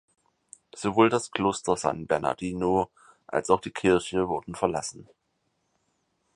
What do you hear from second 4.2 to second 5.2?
wurden verlassen.